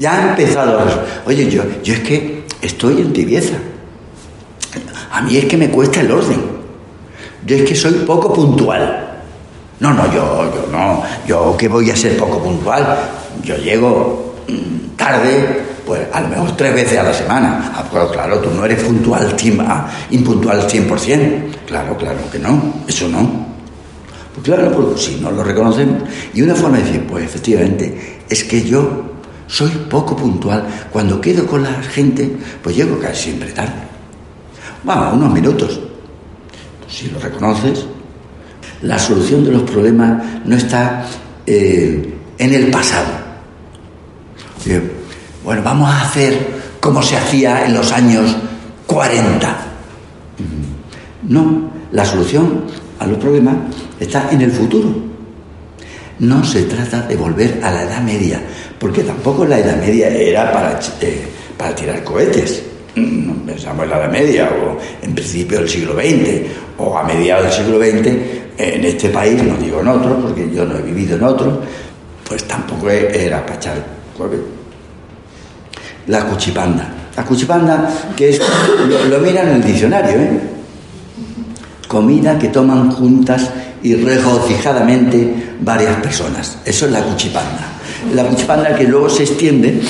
ya 0.00 0.14
ha 0.14 0.30
empezado 0.30 0.78
a... 0.78 1.04
Oye, 1.26 1.48
yo, 1.50 1.62
yo 1.82 1.92
es 1.94 2.00
que 2.00 2.44
estoy 2.62 3.02
en 3.02 3.12
tibieza. 3.12 3.56
A 5.12 5.20
mí 5.20 5.36
es 5.36 5.44
que 5.44 5.58
me 5.58 5.68
cuesta 5.68 6.00
el 6.00 6.10
orden. 6.10 6.40
Yo 7.46 7.56
es 7.56 7.64
que 7.64 7.74
soy 7.74 7.92
poco 8.06 8.32
puntual. 8.32 9.22
No, 9.80 9.92
no, 9.92 10.06
yo, 10.06 10.50
yo 10.54 10.72
no. 10.72 11.02
Yo 11.26 11.56
que 11.56 11.68
voy 11.68 11.90
a 11.90 11.96
ser 11.96 12.16
poco 12.16 12.42
puntual. 12.42 12.98
Yo 13.42 13.56
llego 13.58 14.34
mm, 14.48 14.96
tarde, 14.96 15.63
pues 15.84 16.02
a 16.12 16.20
lo 16.20 16.28
mejor 16.28 16.56
tres 16.56 16.74
veces 16.74 16.98
a 16.98 17.02
la 17.02 17.14
semana. 17.14 17.72
Ah, 17.74 17.84
pues 17.90 18.04
claro, 18.12 18.38
tú 18.38 18.50
no 18.50 18.64
eres 18.64 18.82
puntual, 18.82 19.34
ah, 19.60 19.90
impuntual 20.10 20.60
al 20.60 20.68
100%. 20.68 21.44
Claro, 21.66 21.96
claro 21.96 22.18
que 22.30 22.38
no, 22.38 22.74
eso 22.86 23.08
no. 23.08 23.54
Pues 24.34 24.44
claro, 24.44 24.72
porque 24.72 25.00
si 25.00 25.16
no 25.20 25.30
lo 25.30 25.44
reconocemos. 25.44 26.02
Y 26.32 26.42
una 26.42 26.54
forma 26.54 26.78
de 26.78 26.84
decir, 26.84 27.06
pues 27.06 27.24
efectivamente, 27.24 28.20
es 28.28 28.44
que 28.44 28.62
yo 28.62 29.04
soy 29.46 29.70
poco 29.88 30.16
puntual. 30.16 30.66
Cuando 30.90 31.20
quedo 31.20 31.46
con 31.46 31.62
la 31.62 31.72
gente, 31.82 32.36
pues 32.62 32.76
llego 32.76 32.98
casi 32.98 33.24
siempre 33.24 33.52
tarde. 33.52 33.84
Bueno, 34.82 35.12
unos 35.14 35.32
minutos. 35.32 35.80
Si 36.88 37.08
lo 37.10 37.18
reconoces, 37.18 37.86
la 38.82 38.98
solución 38.98 39.44
de 39.44 39.52
los 39.52 39.62
problemas 39.62 40.22
no 40.44 40.56
está 40.56 41.06
eh, 41.46 42.14
en 42.38 42.54
el 42.54 42.70
pasado. 42.70 43.24
Bueno, 45.44 45.60
vamos 45.62 45.90
a 45.90 46.00
hacer 46.00 46.38
como 46.80 47.02
se 47.02 47.18
hacía 47.18 47.66
en 47.66 47.74
los 47.74 47.92
años 47.92 48.34
40. 48.86 49.56
No, 51.28 51.70
la 51.92 52.04
solución 52.06 52.64
a 52.98 53.06
los 53.06 53.18
problemas 53.18 53.54
está 54.00 54.30
en 54.30 54.40
el 54.40 54.50
futuro. 54.50 54.88
No 56.20 56.42
se 56.44 56.62
trata 56.62 57.02
de 57.02 57.16
volver 57.16 57.60
a 57.62 57.70
la 57.70 57.82
Edad 57.82 58.00
Media, 58.00 58.40
porque 58.78 59.02
tampoco 59.02 59.44
la 59.44 59.58
Edad 59.58 59.76
Media 59.76 60.08
era 60.08 60.50
para, 60.50 60.80
eh, 61.02 61.26
para 61.58 61.74
tirar 61.74 62.02
cohetes. 62.02 62.62
Pensamos 62.94 63.84
en 63.84 63.90
la 63.90 63.98
Edad 63.98 64.10
Media 64.10 64.48
o 64.48 64.78
en 65.04 65.14
principio 65.14 65.58
del 65.58 65.68
siglo 65.68 65.92
XX 65.92 66.40
o 66.78 66.96
a 66.96 67.02
mediados 67.02 67.44
del 67.44 67.52
siglo 67.52 67.78
XX 67.78 68.08
en 68.56 68.84
este 68.84 69.10
país, 69.10 69.42
no 69.42 69.58
digo 69.58 69.80
en 69.80 69.88
otros, 69.88 70.22
porque 70.22 70.50
yo 70.54 70.64
no 70.64 70.78
he 70.78 70.82
vivido 70.82 71.16
en 71.16 71.24
otros, 71.24 71.58
pues 72.26 72.44
tampoco 72.44 72.88
era 72.88 73.44
para 73.44 73.56
echar 73.56 73.86
cohetes 74.16 74.63
la 76.06 76.24
cuchipanda. 76.24 76.88
La 77.16 77.24
cuchipanda, 77.24 77.88
que 78.16 78.30
es, 78.30 78.40
lo, 79.08 79.18
miran 79.20 79.48
en 79.48 79.54
el 79.56 79.64
diccionario, 79.64 80.18
¿eh? 80.18 80.40
Comida 81.86 82.38
que 82.38 82.48
toman 82.48 82.90
juntas 82.90 83.50
y 83.82 83.94
regocijadamente 83.94 85.54
varias 85.60 85.96
personas. 85.96 86.58
Eso 86.64 86.86
es 86.86 86.92
la 86.92 87.02
cuchipanda. 87.02 87.68
La 88.14 88.24
cuchipanda 88.24 88.74
que 88.74 88.84
luego 88.84 89.08
se 89.08 89.22
extiende, 89.22 89.80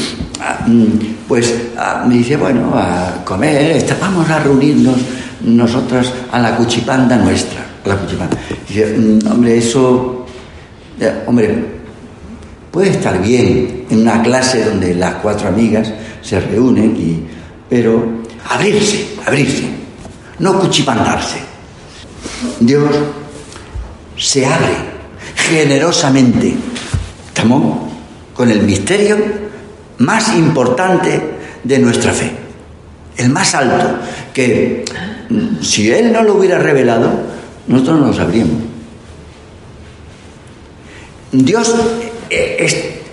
mm, 0.67 0.85
pues 1.27 1.55
me 2.07 2.15
dice, 2.15 2.37
bueno, 2.37 2.73
a 2.75 3.25
comer, 3.25 3.83
vamos 4.01 4.29
a 4.29 4.41
reunirnos 4.41 4.97
nosotras 5.45 6.13
a 6.31 6.39
la 6.41 6.57
cuchipanda 6.57 7.17
nuestra. 7.17 7.65
La 7.85 7.97
cuchipanda. 7.97 8.37
Dice, 8.69 8.97
mm, 8.99 9.33
hombre, 9.33 9.57
eso, 9.57 10.27
hombre, 11.27 11.84
puede 12.75 12.91
estar 12.91 13.23
bien 13.23 13.87
en 13.89 14.01
una 14.01 14.21
clase 14.21 14.65
donde 14.65 14.97
las 14.97 15.15
cuatro 15.23 15.47
amigas 15.47 15.93
se 16.21 16.41
reúnen, 16.41 16.97
y, 16.97 17.25
pero 17.71 18.05
abrirse, 18.51 19.15
abrirse, 19.25 19.63
no 20.41 20.59
cuchipandarse. 20.59 21.37
Dios 22.59 22.91
se 24.19 24.45
abre 24.45 24.75
generosamente. 25.37 26.53
Estamos 27.29 27.77
con 28.35 28.51
el 28.51 28.63
misterio 28.63 29.19
más 29.99 30.35
importante 30.35 31.23
de 31.63 31.79
nuestra 31.79 32.13
fe, 32.13 32.33
el 33.17 33.31
más 33.31 33.55
alto, 33.55 34.01
que 34.33 34.85
si 35.63 35.93
Él 35.93 36.13
no 36.13 36.25
lo 36.25 36.35
hubiera 36.35 36.59
revelado, 36.59 37.09
nosotros 37.69 38.01
no 38.01 38.07
lo 38.09 38.13
sabríamos. 38.13 38.57
Dios 41.31 41.73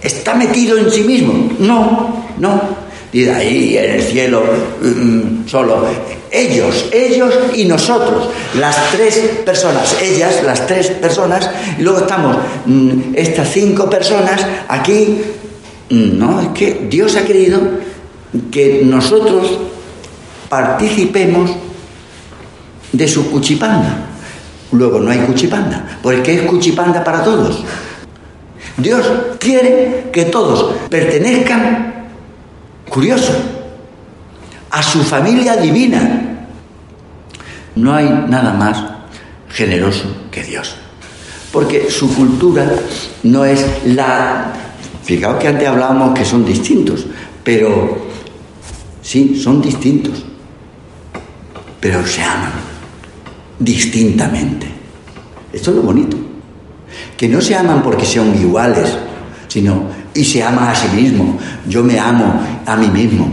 está 0.01 0.35
metido 0.35 0.77
en 0.77 0.91
sí 0.91 1.03
mismo. 1.03 1.51
No, 1.59 2.25
no. 2.37 2.81
Y 3.13 3.23
de 3.23 3.33
ahí 3.33 3.77
en 3.77 3.91
el 3.91 4.01
cielo 4.01 4.43
mm, 4.81 5.47
solo 5.47 5.85
ellos, 6.31 6.85
ellos 6.93 7.33
y 7.53 7.65
nosotros, 7.65 8.29
las 8.57 8.91
tres 8.91 9.17
personas, 9.45 9.97
ellas, 10.01 10.41
las 10.45 10.65
tres 10.65 10.87
personas, 10.87 11.49
y 11.77 11.81
luego 11.81 11.99
estamos 11.99 12.37
mm, 12.65 13.13
estas 13.15 13.51
cinco 13.51 13.89
personas 13.89 14.45
aquí. 14.67 15.21
Mm, 15.89 16.17
no, 16.17 16.39
es 16.39 16.47
que 16.49 16.87
Dios 16.89 17.17
ha 17.17 17.25
querido 17.25 17.59
que 18.49 18.81
nosotros 18.85 19.59
participemos 20.47 21.51
de 22.93 23.07
su 23.07 23.29
cuchipanda. 23.29 24.07
Luego 24.71 25.01
no 25.01 25.11
hay 25.11 25.19
cuchipanda, 25.19 25.99
porque 26.01 26.35
es 26.35 26.41
cuchipanda 26.43 27.03
para 27.03 27.25
todos. 27.25 27.61
Dios 28.77 29.05
quiere 29.39 30.09
que 30.11 30.25
todos 30.25 30.75
pertenezcan 30.89 31.91
Curioso, 32.91 33.31
a 34.69 34.83
su 34.83 35.01
familia 35.01 35.55
divina. 35.55 36.45
No 37.77 37.93
hay 37.93 38.25
nada 38.27 38.51
más 38.51 38.83
generoso 39.47 40.03
que 40.29 40.43
Dios. 40.43 40.75
Porque 41.53 41.89
su 41.89 42.13
cultura 42.13 42.69
no 43.23 43.45
es 43.45 43.65
la... 43.85 44.51
Fijaos 45.05 45.39
que 45.39 45.47
antes 45.47 45.69
hablábamos 45.69 46.13
que 46.13 46.25
son 46.25 46.45
distintos, 46.45 47.05
pero 47.45 48.07
sí, 49.01 49.39
son 49.41 49.61
distintos, 49.61 50.25
pero 51.79 52.05
se 52.05 52.21
aman 52.21 52.51
distintamente. 53.57 54.67
Esto 55.53 55.71
es 55.71 55.77
lo 55.77 55.83
bonito. 55.83 56.17
Que 57.17 57.27
no 57.27 57.41
se 57.41 57.55
aman 57.55 57.81
porque 57.83 58.05
sean 58.05 58.33
iguales, 58.39 58.97
sino 59.47 59.85
y 60.13 60.23
se 60.23 60.43
ama 60.43 60.71
a 60.71 60.75
sí 60.75 60.87
mismo. 60.95 61.37
Yo 61.67 61.83
me 61.83 61.99
amo 61.99 62.41
a 62.65 62.75
mí 62.75 62.87
mismo 62.87 63.31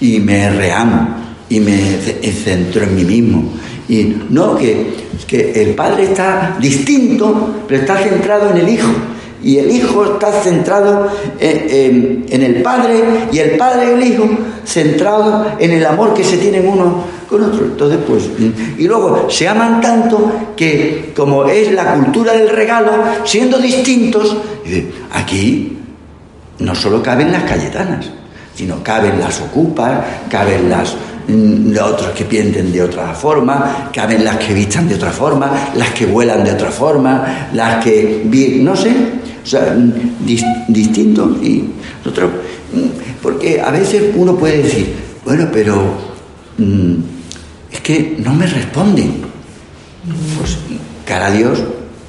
y 0.00 0.20
me 0.20 0.50
reamo 0.50 1.16
y 1.48 1.60
me 1.60 1.98
centro 2.32 2.84
en 2.84 2.94
mí 2.94 3.04
mismo. 3.04 3.52
Y 3.88 4.16
no 4.30 4.56
que, 4.56 4.94
que 5.26 5.62
el 5.62 5.74
padre 5.74 6.04
está 6.04 6.56
distinto, 6.60 7.64
pero 7.66 7.80
está 7.80 7.96
centrado 7.98 8.50
en 8.50 8.58
el 8.58 8.68
hijo. 8.68 8.88
Y 9.42 9.58
el 9.58 9.70
hijo 9.70 10.04
está 10.04 10.30
centrado 10.32 11.08
en, 11.38 12.24
el 12.28 12.62
padre 12.62 13.28
y 13.32 13.38
el 13.38 13.56
padre 13.56 13.86
y 13.86 14.02
el 14.02 14.12
hijo 14.12 14.28
centrado 14.64 15.46
en 15.58 15.70
el 15.72 15.86
amor 15.86 16.14
que 16.14 16.24
se 16.24 16.36
tienen 16.36 16.68
uno 16.68 17.04
con 17.28 17.42
otro. 17.44 17.64
Entonces, 17.64 17.98
pues, 18.06 18.28
y 18.76 18.86
luego 18.86 19.30
se 19.30 19.48
aman 19.48 19.80
tanto 19.80 20.30
que 20.56 21.12
como 21.16 21.46
es 21.46 21.72
la 21.72 21.94
cultura 21.94 22.32
del 22.32 22.50
regalo, 22.50 22.92
siendo 23.24 23.58
distintos, 23.58 24.36
aquí 25.12 25.78
no 26.58 26.74
solo 26.74 27.02
caben 27.02 27.32
las 27.32 27.44
cayetanas, 27.44 28.10
sino 28.54 28.82
caben 28.82 29.18
las 29.20 29.40
ocupas, 29.40 30.04
caben 30.28 30.68
las 30.68 30.94
mm, 31.30 31.76
otros 31.82 32.10
que 32.10 32.24
pienten 32.24 32.72
de 32.72 32.82
otra 32.82 33.14
forma, 33.14 33.90
caben 33.92 34.24
las 34.24 34.36
que 34.38 34.52
vistan 34.54 34.88
de 34.88 34.96
otra 34.96 35.10
forma, 35.10 35.70
las 35.74 35.90
que 35.90 36.06
vuelan 36.06 36.44
de 36.44 36.52
otra 36.52 36.70
forma, 36.70 37.48
las 37.52 37.82
que, 37.84 38.22
no 38.60 38.76
sé, 38.76 38.90
o 39.42 39.46
sea, 39.46 39.74
mm, 39.76 40.24
distinto. 40.68 41.38
Y 41.42 41.64
nosotros, 42.04 42.30
mm, 42.72 43.20
porque 43.22 43.60
a 43.60 43.70
veces 43.70 44.12
uno 44.14 44.36
puede 44.36 44.62
decir, 44.62 44.94
bueno, 45.24 45.48
pero 45.52 46.10
es 47.70 47.80
que 47.80 48.16
no 48.18 48.34
me 48.34 48.46
responden. 48.46 49.22
Pues 50.38 50.58
cara 51.04 51.26
a 51.26 51.30
Dios, 51.30 51.58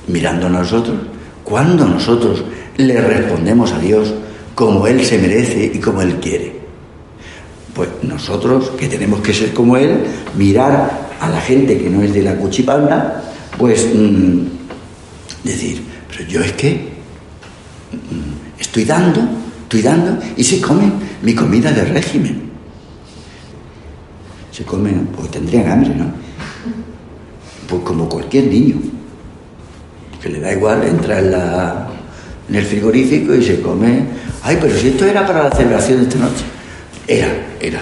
mirando 0.07 0.47
a 0.47 0.49
nosotros, 0.49 0.97
cuando 1.43 1.85
nosotros 1.85 2.43
le 2.77 3.01
respondemos 3.01 3.71
a 3.71 3.79
Dios, 3.79 4.13
como 4.55 4.87
Él 4.87 5.03
se 5.05 5.17
merece 5.17 5.71
y 5.73 5.79
como 5.79 6.01
Él 6.01 6.15
quiere. 6.21 6.60
Pues 7.73 7.89
nosotros, 8.03 8.71
que 8.71 8.87
tenemos 8.87 9.21
que 9.21 9.33
ser 9.33 9.53
como 9.53 9.77
Él, 9.77 10.03
mirar 10.37 11.09
a 11.19 11.29
la 11.29 11.39
gente 11.41 11.77
que 11.77 11.89
no 11.89 12.01
es 12.01 12.13
de 12.13 12.21
la 12.21 12.35
cuchipanda, 12.35 13.23
pues 13.57 13.87
mm, 13.93 14.39
decir, 15.43 15.81
pero 16.09 16.27
yo 16.27 16.41
es 16.41 16.51
que 16.53 16.89
mm, 17.91 18.59
estoy 18.59 18.85
dando, 18.85 19.21
estoy 19.63 19.81
dando, 19.81 20.17
y 20.35 20.43
se 20.43 20.59
comen 20.59 20.93
mi 21.21 21.33
comida 21.33 21.71
de 21.71 21.85
régimen. 21.85 22.51
Se 24.51 24.63
comen, 24.63 25.07
porque 25.15 25.29
tendrían 25.39 25.71
hambre, 25.71 25.95
¿no? 25.95 26.21
pues 27.71 27.83
como 27.83 28.09
cualquier 28.09 28.47
niño, 28.47 28.75
que 30.21 30.29
le 30.29 30.41
da 30.41 30.51
igual, 30.51 30.83
entra 30.83 31.19
en, 31.19 31.31
la, 31.31 31.87
en 32.49 32.55
el 32.55 32.65
frigorífico 32.65 33.33
y 33.33 33.43
se 33.43 33.61
come. 33.61 34.03
Ay, 34.43 34.57
pero 34.59 34.77
si 34.77 34.89
esto 34.89 35.05
era 35.05 35.25
para 35.25 35.43
la 35.43 35.55
celebración 35.55 35.99
de 35.99 36.03
esta 36.03 36.19
noche. 36.19 36.43
Era, 37.11 37.27
era. 37.59 37.81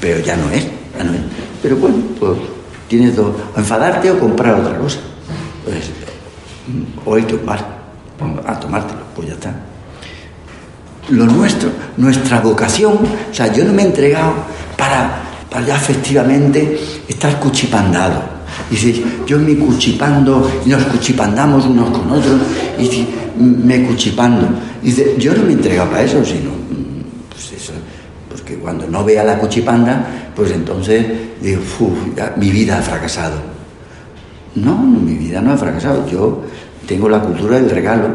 Pero 0.00 0.20
ya 0.20 0.36
no 0.36 0.50
es, 0.50 0.64
ya 0.96 1.04
no 1.04 1.12
es. 1.14 1.20
Pero 1.62 1.76
bueno, 1.76 1.96
pues 2.20 2.38
tienes 2.86 3.16
dos, 3.16 3.34
enfadarte 3.56 4.10
o 4.10 4.18
comprar 4.20 4.54
otra 4.60 4.78
cosa. 4.78 4.98
Pues, 5.64 5.90
o 7.04 7.18
ir 7.18 7.26
tomar, 7.26 7.58
a 8.46 8.60
tomártelo, 8.60 9.00
pues 9.14 9.28
ya 9.28 9.34
está. 9.34 9.52
Lo 11.08 11.24
nuestro, 11.24 11.70
nuestra 11.96 12.40
vocación, 12.40 12.98
o 13.30 13.34
sea, 13.34 13.52
yo 13.52 13.64
no 13.64 13.72
me 13.72 13.82
he 13.82 13.86
entregado 13.86 14.34
para, 14.76 15.22
para 15.50 15.66
ya 15.66 15.76
efectivamente 15.76 16.78
estar 17.08 17.40
cuchipandado 17.40 18.38
Dice, 18.70 19.02
yo 19.26 19.38
me 19.38 19.56
cuchipando, 19.56 20.50
y 20.64 20.68
nos 20.68 20.84
cuchipandamos 20.84 21.64
unos 21.66 21.90
con 21.90 22.10
otros, 22.10 22.40
y 22.78 23.06
me 23.38 23.82
cuchipando. 23.84 24.46
Dice, 24.82 25.16
yo 25.18 25.34
no 25.34 25.42
me 25.42 25.50
he 25.50 25.52
entregado 25.52 25.90
para 25.90 26.02
eso, 26.02 26.22
sino, 26.24 26.50
mm, 26.50 27.30
pues 27.30 27.52
eso, 27.52 27.72
porque 28.48 28.62
cuando 28.62 28.86
no 28.86 29.04
vea 29.04 29.24
la 29.24 29.38
cuchipanda, 29.38 30.06
pues 30.34 30.52
entonces 30.52 31.04
digo, 31.42 31.60
mi 32.36 32.50
vida 32.50 32.78
ha 32.78 32.82
fracasado. 32.82 33.36
No, 34.54 34.72
no, 34.72 35.00
mi 35.00 35.14
vida 35.14 35.42
no 35.42 35.52
ha 35.52 35.56
fracasado. 35.58 36.08
Yo 36.08 36.44
tengo 36.86 37.10
la 37.10 37.20
cultura 37.20 37.56
del 37.56 37.68
regalo. 37.68 38.08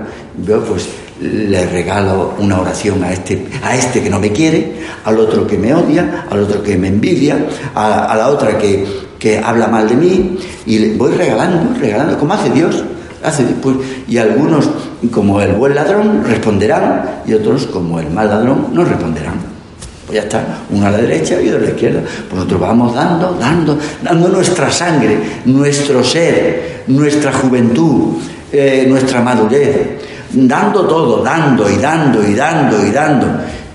Yo 0.43 0.63
pues 0.63 0.89
le 1.21 1.67
regalo 1.67 2.33
una 2.39 2.59
oración 2.59 3.03
a 3.03 3.13
este, 3.13 3.45
a 3.61 3.75
este 3.75 4.01
que 4.01 4.09
no 4.09 4.19
me 4.19 4.31
quiere, 4.31 4.73
al 5.05 5.19
otro 5.19 5.45
que 5.45 5.55
me 5.55 5.71
odia, 5.71 6.25
al 6.31 6.39
otro 6.39 6.63
que 6.63 6.77
me 6.77 6.87
envidia, 6.87 7.37
a 7.75 8.15
la 8.17 8.29
otra 8.29 8.57
que, 8.57 8.87
que 9.19 9.37
habla 9.37 9.67
mal 9.67 9.87
de 9.87 9.95
mí 9.95 10.39
y 10.65 10.95
voy 10.95 11.11
regalando, 11.13 11.79
regalando, 11.79 12.17
como 12.17 12.33
hace 12.33 12.49
Dios. 12.49 12.83
Hace, 13.23 13.43
pues, 13.61 13.77
y 14.07 14.17
algunos, 14.17 14.67
como 15.11 15.39
el 15.39 15.53
buen 15.53 15.75
ladrón, 15.75 16.25
responderán 16.25 17.21
y 17.25 17.33
otros, 17.35 17.67
como 17.67 17.99
el 17.99 18.09
mal 18.09 18.27
ladrón, 18.27 18.69
no 18.73 18.83
responderán. 18.83 19.52
Pues 20.05 20.17
ya 20.17 20.23
está, 20.23 20.59
uno 20.69 20.85
a 20.85 20.91
la 20.91 20.97
derecha 20.97 21.41
y 21.41 21.47
otro 21.47 21.59
a 21.59 21.63
la 21.63 21.69
izquierda. 21.69 22.01
Pues 22.01 22.33
nosotros 22.33 22.59
vamos 22.59 22.93
dando, 22.93 23.37
dando, 23.39 23.77
dando 24.01 24.27
nuestra 24.29 24.69
sangre, 24.69 25.17
nuestro 25.45 26.03
ser, 26.03 26.83
nuestra 26.87 27.31
juventud, 27.31 28.17
eh, 28.51 28.85
nuestra 28.87 29.21
madurez, 29.21 29.99
dando 30.33 30.85
todo, 30.85 31.23
dando 31.23 31.69
y 31.69 31.77
dando 31.77 32.21
y 32.27 32.33
dando 32.33 32.85
y 32.85 32.91
dando. 32.91 33.27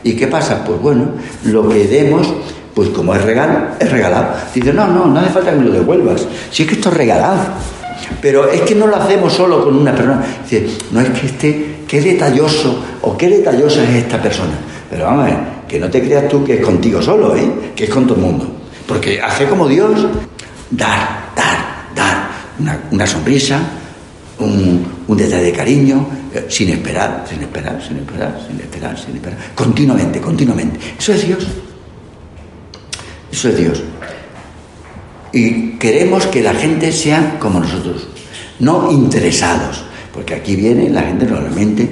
¿Y 0.05 0.12
qué 0.14 0.27
pasa? 0.27 0.62
Pues 0.64 0.81
bueno, 0.81 1.07
lo 1.45 1.69
que 1.69 1.85
demos 1.87 2.27
pues 2.79 2.91
como 2.91 3.12
es 3.12 3.23
regalo, 3.23 3.59
es 3.81 3.91
regalado. 3.91 4.35
Dice, 4.55 4.73
no, 4.73 4.87
no, 4.87 5.07
no 5.07 5.19
hace 5.19 5.31
falta 5.31 5.51
que 5.51 5.64
lo 5.64 5.73
devuelvas. 5.73 6.25
Si 6.53 6.62
es 6.62 6.69
que 6.69 6.77
esto 6.77 6.91
es 6.91 6.97
regalado. 6.97 7.41
Pero 8.23 8.49
es 8.49 8.61
que 8.61 8.77
no 8.77 8.87
lo 8.87 8.95
hacemos 8.95 9.33
solo 9.33 9.64
con 9.64 9.77
una 9.77 9.93
persona. 9.93 10.23
Dice, 10.45 10.69
no 10.93 11.01
es 11.01 11.09
que 11.09 11.27
esté, 11.27 11.77
qué 11.88 12.01
detalloso 12.01 12.81
o 13.03 13.17
qué 13.17 13.29
detallosa 13.31 13.83
es 13.83 14.05
esta 14.05 14.23
persona. 14.23 14.53
Pero 14.88 15.07
vamos 15.07 15.25
a 15.25 15.27
ver, 15.27 15.37
que 15.68 15.78
no 15.78 15.90
te 15.90 16.02
creas 16.02 16.28
tú 16.28 16.42
que 16.44 16.54
es 16.54 16.61
contigo 16.64 17.02
solo, 17.02 17.37
¿eh? 17.37 17.72
que 17.76 17.85
es 17.85 17.90
con 17.90 18.07
todo 18.07 18.16
el 18.16 18.22
mundo. 18.22 18.46
Porque 18.87 19.20
hace 19.20 19.46
como 19.46 19.68
Dios, 19.68 20.07
dar, 20.70 21.31
dar, 21.37 21.88
dar. 21.94 22.28
Una, 22.90 23.07
sonrisa, 23.07 23.61
un, 24.38 24.85
un, 25.07 25.16
detalle 25.16 25.44
de 25.44 25.52
cariño, 25.52 26.09
eh, 26.35 26.46
sin 26.48 26.70
esperar, 26.70 27.24
sin 27.28 27.42
esperar, 27.42 27.81
sin 27.87 27.98
esperar, 27.98 28.40
sin 28.48 28.59
esperar, 28.59 28.98
sin 28.98 29.14
esperar. 29.14 29.38
Continuamente, 29.54 30.20
continuamente. 30.20 30.81
Eso 30.98 31.12
es 31.12 31.26
Dios. 31.26 31.46
Eso 33.31 33.48
es 33.50 33.57
Dios. 33.57 33.83
Y 35.33 35.72
queremos 35.72 36.26
que 36.26 36.42
la 36.42 36.54
gente 36.54 36.90
sea 36.90 37.38
como 37.38 37.61
nosotros, 37.61 38.09
no 38.59 38.90
interesados, 38.90 39.85
porque 40.12 40.35
aquí 40.35 40.57
viene 40.57 40.88
la 40.88 41.02
gente 41.02 41.26
normalmente 41.26 41.88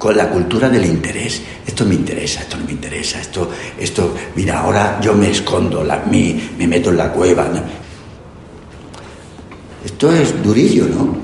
con 0.00 0.16
la 0.16 0.30
cultura 0.30 0.70
del 0.70 0.86
interés. 0.86 1.42
Esto 1.66 1.84
me 1.84 1.94
interesa, 1.94 2.40
esto 2.40 2.56
no 2.56 2.64
me 2.64 2.72
interesa, 2.72 3.20
esto, 3.20 3.50
esto, 3.78 4.14
mira, 4.34 4.60
ahora 4.60 4.98
yo 4.98 5.12
me 5.12 5.30
escondo, 5.30 5.84
la, 5.84 6.02
me, 6.10 6.40
me 6.56 6.66
meto 6.66 6.88
en 6.88 6.96
la 6.96 7.12
cueva. 7.12 7.46
Esto 9.84 10.10
es 10.10 10.42
durillo, 10.42 10.86
¿no? 10.88 11.14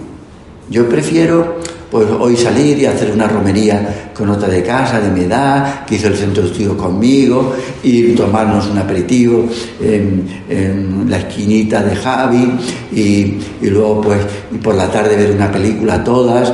Yo 0.68 0.86
prefiero 0.90 1.55
pues 1.96 2.10
hoy 2.20 2.36
salir 2.36 2.78
y 2.78 2.84
hacer 2.84 3.10
una 3.10 3.26
romería 3.26 4.10
con 4.14 4.28
otra 4.28 4.48
de 4.48 4.62
casa, 4.62 5.00
de 5.00 5.08
mi 5.08 5.22
edad, 5.22 5.86
que 5.86 5.94
hizo 5.94 6.08
el 6.08 6.14
centro 6.14 6.42
de 6.42 6.50
estudio 6.50 6.76
conmigo, 6.76 7.54
y 7.82 8.12
tomarnos 8.12 8.66
un 8.66 8.76
aperitivo 8.76 9.48
en, 9.80 11.06
la 11.08 11.16
esquinita 11.16 11.82
de 11.82 11.96
Javi, 11.96 12.52
y, 12.92 13.38
luego 13.70 14.02
pues 14.02 14.20
por 14.62 14.74
la 14.74 14.90
tarde 14.90 15.16
ver 15.16 15.30
una 15.30 15.50
película 15.50 16.04
todas, 16.04 16.52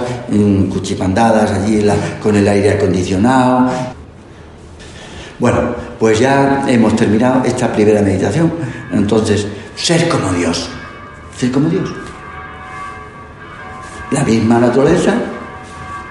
cuchipandadas 0.73 1.51
allí 1.51 1.85
con 2.23 2.37
el 2.37 2.47
aire 2.47 2.75
acondicionado. 2.75 3.69
Bueno, 5.41 5.59
pues 5.99 6.21
ya 6.21 6.67
hemos 6.69 6.95
terminado 6.95 7.43
esta 7.45 7.73
primera 7.73 8.01
meditación. 8.01 8.53
Entonces, 8.93 9.45
ser 9.75 10.09
como 10.09 10.33
Dios. 10.35 10.69
Ser 11.37 11.51
como 11.51 11.69
Dios 11.69 11.91
la 14.13 14.25
misma 14.25 14.59
naturaleza 14.59 15.15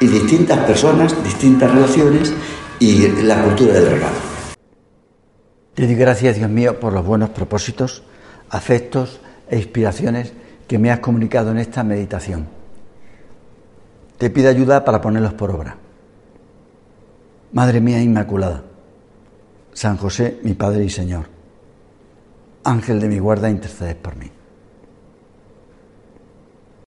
y 0.02 0.08
distintas 0.08 0.58
personas, 0.66 1.24
distintas 1.24 1.72
relaciones 1.72 2.34
y 2.80 3.08
la 3.24 3.44
cultura 3.44 3.74
del 3.74 3.92
regalo. 3.92 4.16
Te 5.76 5.86
doy 5.86 5.96
gracias, 5.96 6.36
Dios 6.36 6.50
mío, 6.50 6.80
por 6.80 6.92
los 6.92 7.06
buenos 7.06 7.30
propósitos, 7.30 8.04
afectos 8.50 9.22
e 9.48 9.58
inspiraciones 9.58 10.34
que 10.68 10.80
me 10.80 10.92
has 10.92 11.00
comunicado 11.00 11.52
en 11.52 11.60
esta 11.60 11.84
meditación. 11.84 12.48
Te 14.18 14.30
pido 14.30 14.50
ayuda 14.50 14.84
para 14.84 15.00
ponerlos 15.00 15.34
por 15.34 15.52
obra. 15.52 15.78
Madre 17.54 17.80
mía 17.80 18.02
Inmaculada, 18.02 18.64
San 19.74 19.98
José, 19.98 20.40
mi 20.44 20.54
Padre 20.54 20.84
y 20.84 20.90
Señor, 20.90 21.26
Ángel 22.64 23.00
de 23.00 23.08
mi 23.08 23.20
guarda, 23.20 23.50
intercedes 23.50 23.96
por 23.96 24.16
mí. 24.16 24.32